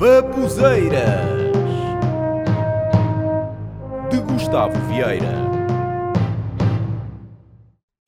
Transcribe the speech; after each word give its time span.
Babuzeiras 0.00 1.28
de 4.10 4.18
Gustavo 4.22 4.72
Vieira. 4.88 5.34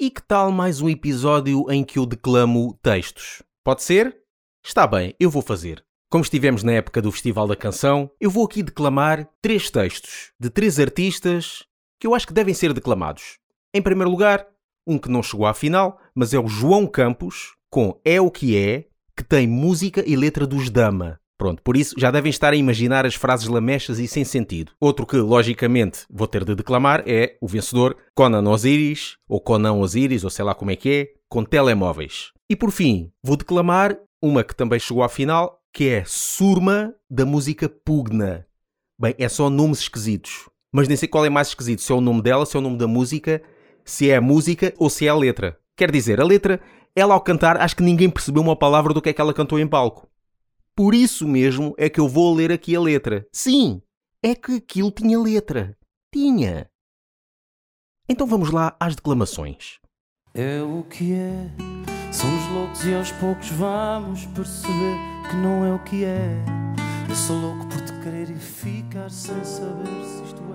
E 0.00 0.08
que 0.10 0.22
tal 0.22 0.50
mais 0.50 0.80
um 0.80 0.88
episódio 0.88 1.70
em 1.70 1.84
que 1.84 1.98
eu 1.98 2.06
declamo 2.06 2.72
textos? 2.82 3.42
Pode 3.62 3.82
ser? 3.82 4.16
Está 4.64 4.86
bem, 4.86 5.14
eu 5.20 5.28
vou 5.28 5.42
fazer. 5.42 5.84
Como 6.10 6.24
estivemos 6.24 6.62
na 6.62 6.72
época 6.72 7.02
do 7.02 7.12
Festival 7.12 7.46
da 7.46 7.54
Canção, 7.54 8.10
eu 8.18 8.30
vou 8.30 8.46
aqui 8.46 8.62
declamar 8.62 9.28
três 9.42 9.68
textos 9.70 10.32
de 10.40 10.48
três 10.48 10.80
artistas 10.80 11.62
que 12.00 12.06
eu 12.06 12.14
acho 12.14 12.26
que 12.26 12.32
devem 12.32 12.54
ser 12.54 12.72
declamados. 12.72 13.38
Em 13.74 13.82
primeiro 13.82 14.10
lugar, 14.10 14.46
um 14.86 14.96
que 14.96 15.10
não 15.10 15.22
chegou 15.22 15.44
à 15.44 15.52
final, 15.52 16.00
mas 16.14 16.32
é 16.32 16.38
o 16.38 16.48
João 16.48 16.86
Campos, 16.86 17.54
com 17.68 18.00
É 18.02 18.18
o 18.18 18.30
que 18.30 18.56
é, 18.56 18.86
que 19.14 19.22
tem 19.22 19.46
música 19.46 20.02
e 20.06 20.16
letra 20.16 20.46
dos 20.46 20.70
Dama. 20.70 21.20
Pronto, 21.42 21.60
por 21.60 21.76
isso 21.76 21.96
já 21.98 22.08
devem 22.08 22.30
estar 22.30 22.52
a 22.52 22.56
imaginar 22.56 23.04
as 23.04 23.16
frases 23.16 23.48
lamechas 23.48 23.98
e 23.98 24.06
sem 24.06 24.22
sentido. 24.24 24.70
Outro 24.80 25.04
que, 25.04 25.16
logicamente, 25.16 26.04
vou 26.08 26.28
ter 26.28 26.44
de 26.44 26.54
declamar 26.54 27.02
é 27.04 27.36
o 27.40 27.48
vencedor 27.48 27.96
Conan 28.14 28.48
Osiris, 28.48 29.16
ou 29.28 29.40
Conan 29.40 29.72
Osiris, 29.72 30.22
ou 30.22 30.30
sei 30.30 30.44
lá 30.44 30.54
como 30.54 30.70
é 30.70 30.76
que 30.76 30.88
é, 30.88 31.08
com 31.28 31.42
telemóveis. 31.42 32.30
E 32.48 32.54
por 32.54 32.70
fim, 32.70 33.10
vou 33.24 33.36
declamar 33.36 33.98
uma 34.22 34.44
que 34.44 34.54
também 34.54 34.78
chegou 34.78 35.02
à 35.02 35.08
final, 35.08 35.58
que 35.72 35.88
é 35.88 36.04
Surma, 36.06 36.94
da 37.10 37.26
música 37.26 37.68
Pugna. 37.68 38.46
Bem, 38.96 39.16
é 39.18 39.28
só 39.28 39.50
nomes 39.50 39.80
esquisitos. 39.80 40.48
Mas 40.72 40.86
nem 40.86 40.96
sei 40.96 41.08
qual 41.08 41.26
é 41.26 41.28
mais 41.28 41.48
esquisito, 41.48 41.82
se 41.82 41.90
é 41.90 41.94
o 41.96 42.00
nome 42.00 42.22
dela, 42.22 42.46
se 42.46 42.56
é 42.56 42.60
o 42.60 42.62
nome 42.62 42.78
da 42.78 42.86
música, 42.86 43.42
se 43.84 44.08
é 44.08 44.14
a 44.14 44.20
música 44.20 44.72
ou 44.78 44.88
se 44.88 45.08
é 45.08 45.08
a 45.08 45.16
letra. 45.16 45.58
Quer 45.76 45.90
dizer, 45.90 46.20
a 46.20 46.24
letra, 46.24 46.60
ela 46.94 47.14
ao 47.14 47.20
cantar, 47.20 47.56
acho 47.56 47.74
que 47.74 47.82
ninguém 47.82 48.08
percebeu 48.08 48.42
uma 48.42 48.54
palavra 48.54 48.94
do 48.94 49.02
que 49.02 49.08
é 49.08 49.12
que 49.12 49.20
ela 49.20 49.34
cantou 49.34 49.58
em 49.58 49.66
palco. 49.66 50.11
Por 50.82 50.96
isso 50.96 51.28
mesmo 51.28 51.76
é 51.78 51.88
que 51.88 52.00
eu 52.00 52.08
vou 52.08 52.34
ler 52.34 52.50
aqui 52.50 52.74
a 52.74 52.80
letra. 52.80 53.24
Sim, 53.32 53.80
é 54.20 54.34
que 54.34 54.56
aquilo 54.56 54.90
tinha 54.90 55.16
letra. 55.16 55.78
Tinha. 56.12 56.68
Então 58.08 58.26
vamos 58.26 58.50
lá 58.50 58.76
às 58.80 58.96
declamações. 58.96 59.78
É 60.34 60.60
o 60.60 60.82
que 60.82 61.12
é, 61.12 61.48
somos 62.12 62.48
loucos 62.48 62.84
e 62.84 62.94
aos 62.94 63.12
poucos 63.12 63.48
vamos 63.50 64.26
perceber 64.26 64.96
que 65.30 65.36
não 65.36 65.64
é 65.64 65.72
o 65.72 65.78
que 65.84 66.04
é. 66.04 66.44
Eu 67.08 67.14
sou 67.14 67.40
louco 67.40 67.64
por 67.68 67.80
te 67.82 67.92
querer 68.00 68.30
e 68.30 68.40
ficar 68.40 69.08
sem 69.08 69.44
saber 69.44 69.86
se 70.04 70.24
isto 70.24 70.42
é 70.42 70.46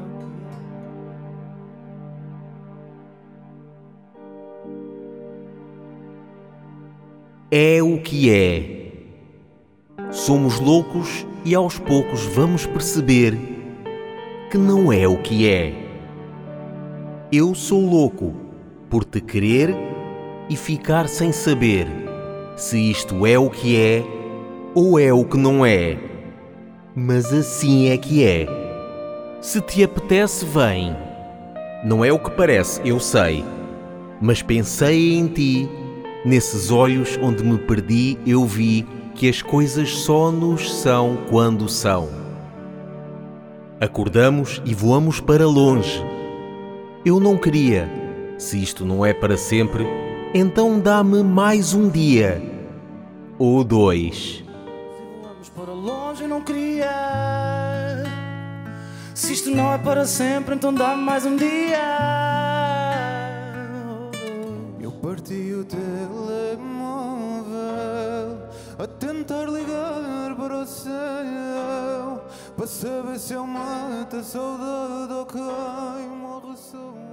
o 7.47 7.47
que 7.47 7.47
É 7.49 7.81
o 7.81 8.03
que 8.03 8.29
é. 8.29 8.76
Somos 10.17 10.59
loucos 10.59 11.27
e 11.45 11.53
aos 11.53 11.77
poucos 11.77 12.25
vamos 12.25 12.65
perceber 12.65 13.37
que 14.49 14.57
não 14.57 14.91
é 14.91 15.07
o 15.07 15.17
que 15.17 15.47
é. 15.47 15.75
Eu 17.31 17.53
sou 17.53 17.87
louco 17.87 18.33
por 18.89 19.05
te 19.05 19.21
querer 19.21 19.75
e 20.49 20.55
ficar 20.55 21.07
sem 21.07 21.31
saber 21.31 21.87
se 22.55 22.79
isto 22.89 23.27
é 23.27 23.37
o 23.37 23.47
que 23.47 23.77
é 23.77 24.03
ou 24.73 24.99
é 24.99 25.13
o 25.13 25.23
que 25.23 25.37
não 25.37 25.63
é. 25.63 25.99
Mas 26.95 27.31
assim 27.31 27.89
é 27.89 27.95
que 27.95 28.23
é. 28.25 28.47
Se 29.39 29.61
te 29.61 29.83
apetece, 29.83 30.43
vem. 30.45 30.95
Não 31.85 32.03
é 32.03 32.11
o 32.11 32.17
que 32.17 32.31
parece, 32.31 32.81
eu 32.83 32.99
sei. 32.99 33.45
Mas 34.19 34.41
pensei 34.41 35.15
em 35.15 35.27
ti, 35.27 35.69
nesses 36.25 36.71
olhos 36.71 37.19
onde 37.21 37.43
me 37.43 37.59
perdi, 37.59 38.17
eu 38.25 38.43
vi 38.45 38.83
que 39.17 39.27
as 39.27 39.41
coisas 39.41 39.89
só 39.89 40.31
nos 40.31 40.71
são 40.71 41.17
quando 41.27 41.67
são. 41.67 42.07
Acordamos 43.81 44.61
e 44.63 44.75
voamos 44.75 45.19
para 45.19 45.47
longe. 45.47 46.05
Eu 47.03 47.19
não 47.19 47.35
queria. 47.35 47.89
Se 48.37 48.61
isto 48.61 48.85
não 48.85 49.03
é 49.03 49.13
para 49.13 49.35
sempre, 49.35 49.87
então 50.35 50.79
dá-me 50.79 51.23
mais 51.23 51.73
um 51.73 51.89
dia. 51.89 52.39
Ou 53.39 53.63
dois. 53.63 54.43
Vamos 55.23 55.49
para 55.49 55.73
longe, 55.73 56.21
eu 56.21 56.29
não 56.29 56.41
queria. 56.41 58.03
Se 59.15 59.33
isto 59.33 59.49
não 59.49 59.73
é 59.73 59.79
para 59.79 60.05
sempre, 60.05 60.53
então 60.53 60.71
dá-me 60.71 61.01
mais 61.01 61.25
um 61.25 61.35
dia. 61.35 61.79
Eu 64.79 64.91
parti 64.91 65.53
o 65.53 65.65
telemóvel 65.65 66.33
a 66.33 66.36
tentar 68.99 69.45
ligar 69.45 70.35
para 70.35 70.57
o 70.57 70.65
céu 70.65 72.23
para 72.55 72.67
saber 72.67 73.19
se 73.19 73.33
eu 73.33 73.45
mato 73.45 74.15
a 74.17 74.23
saudade 74.23 75.13
ou 75.13 75.25
quem 75.25 75.41
morre 76.21 76.55
sou 76.55 76.79
eu. 76.79 77.07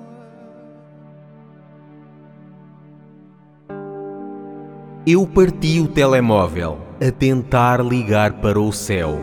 Eu 5.06 5.26
parti 5.26 5.80
o 5.80 5.88
telemóvel 5.88 6.78
a 7.06 7.10
tentar 7.10 7.84
ligar 7.84 8.32
para 8.40 8.58
o 8.58 8.72
céu 8.72 9.18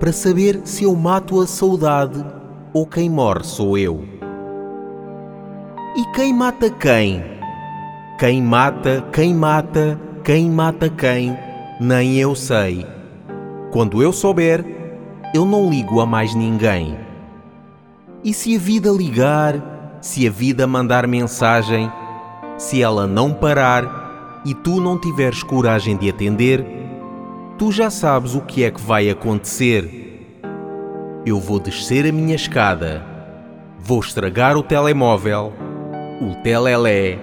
para 0.00 0.12
saber 0.12 0.62
se 0.64 0.84
eu 0.84 0.96
mato 0.96 1.40
a 1.40 1.46
saudade 1.46 2.24
ou 2.72 2.86
quem 2.86 3.10
morre 3.10 3.44
sou 3.44 3.76
eu. 3.76 4.02
E 5.94 6.04
quem 6.14 6.32
mata 6.32 6.70
quem? 6.70 7.22
Quem 8.18 8.40
mata, 8.42 9.04
quem 9.12 9.34
mata, 9.34 10.00
quem 10.24 10.50
mata 10.50 10.88
quem? 10.88 11.51
Nem 11.84 12.16
eu 12.16 12.36
sei. 12.36 12.86
Quando 13.72 14.00
eu 14.00 14.12
souber, 14.12 14.64
eu 15.34 15.44
não 15.44 15.68
ligo 15.68 15.98
a 15.98 16.06
mais 16.06 16.32
ninguém. 16.32 16.96
E 18.22 18.32
se 18.32 18.54
a 18.54 18.58
vida 18.60 18.88
ligar, 18.88 19.98
se 20.00 20.24
a 20.28 20.30
vida 20.30 20.64
mandar 20.64 21.08
mensagem, 21.08 21.90
se 22.56 22.80
ela 22.80 23.04
não 23.04 23.34
parar 23.34 24.42
e 24.46 24.54
tu 24.54 24.80
não 24.80 24.96
tiveres 24.96 25.42
coragem 25.42 25.96
de 25.96 26.08
atender, 26.08 26.64
tu 27.58 27.72
já 27.72 27.90
sabes 27.90 28.36
o 28.36 28.42
que 28.42 28.62
é 28.62 28.70
que 28.70 28.80
vai 28.80 29.10
acontecer. 29.10 30.38
Eu 31.26 31.40
vou 31.40 31.58
descer 31.58 32.06
a 32.06 32.12
minha 32.12 32.36
escada, 32.36 33.04
vou 33.76 33.98
estragar 33.98 34.56
o 34.56 34.62
telemóvel, 34.62 35.52
o 36.20 36.40
telelé, 36.44 37.18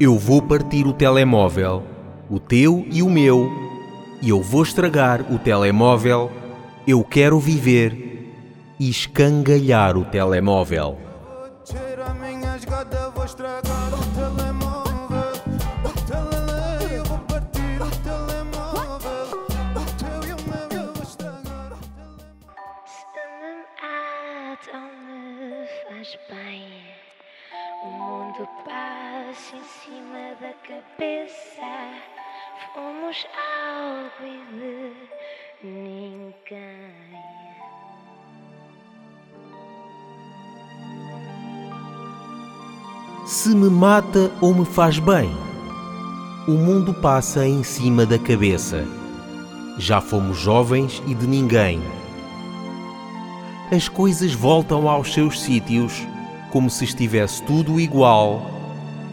eu 0.00 0.16
vou 0.16 0.40
partir 0.40 0.86
o 0.86 0.94
telemóvel, 0.94 1.82
o 2.30 2.40
teu 2.40 2.86
e 2.90 3.02
o 3.02 3.10
meu, 3.10 3.67
eu 4.22 4.42
vou 4.42 4.62
estragar 4.62 5.20
o 5.32 5.38
telemóvel. 5.38 6.30
Eu 6.86 7.04
quero 7.04 7.38
viver 7.38 8.34
e 8.78 8.88
escangalhar 8.88 9.96
o 9.96 10.04
telemóvel. 10.04 10.98
O 27.80 27.90
mundo 27.90 28.48
passa 28.64 29.56
em 29.56 29.62
cima 29.62 30.34
da 30.40 30.52
cabeça. 30.66 32.27
Fomos 32.74 33.26
algo 33.36 34.26
e 34.26 35.62
de 35.62 35.68
ninguém. 35.68 36.88
Se 43.24 43.50
me 43.54 43.70
mata 43.70 44.32
ou 44.40 44.54
me 44.54 44.64
faz 44.64 44.98
bem, 44.98 45.30
o 46.48 46.52
mundo 46.52 46.92
passa 46.94 47.46
em 47.46 47.62
cima 47.62 48.04
da 48.04 48.18
cabeça. 48.18 48.84
Já 49.78 50.00
fomos 50.00 50.36
jovens 50.38 51.00
e 51.06 51.14
de 51.14 51.26
ninguém. 51.26 51.80
As 53.70 53.88
coisas 53.88 54.32
voltam 54.32 54.88
aos 54.88 55.12
seus 55.12 55.40
sítios 55.40 55.92
como 56.50 56.70
se 56.70 56.84
estivesse 56.84 57.42
tudo 57.44 57.78
igual. 57.78 58.50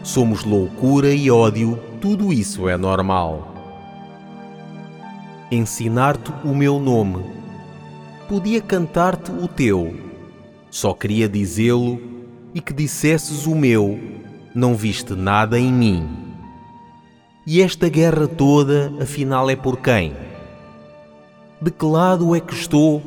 Somos 0.02 0.44
loucura 0.44 1.12
e 1.12 1.30
ódio, 1.30 1.78
tudo 2.00 2.32
isso 2.32 2.68
é 2.68 2.76
normal. 2.76 3.54
Ensinar-te 5.50 6.32
o 6.44 6.54
meu 6.54 6.78
nome. 6.78 7.24
Podia 8.28 8.60
cantar-te 8.60 9.30
o 9.30 9.48
teu. 9.48 9.94
Só 10.70 10.92
queria 10.92 11.28
dizê-lo 11.28 12.00
e 12.54 12.60
que 12.60 12.72
dissesses 12.72 13.46
o 13.46 13.54
meu. 13.54 13.98
Não 14.54 14.74
viste 14.74 15.14
nada 15.14 15.58
em 15.58 15.72
mim. 15.72 16.08
E 17.46 17.62
esta 17.62 17.88
guerra 17.88 18.26
toda, 18.26 18.92
afinal, 19.00 19.48
é 19.48 19.56
por 19.56 19.78
quem? 19.78 20.14
De 21.60 21.70
que 21.70 21.84
lado 21.84 22.34
é 22.34 22.40
que 22.40 22.54
estou? 22.54 23.02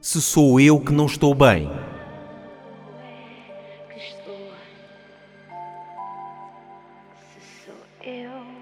Se 0.00 0.20
sou 0.20 0.60
eu 0.60 0.80
que 0.80 0.92
não 0.92 1.06
estou 1.06 1.34
bem? 1.34 1.70
ill. 8.06 8.55